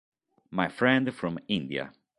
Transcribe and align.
My 0.49 0.67
Friend 0.67 1.13
from 1.13 1.37
India 1.47 1.93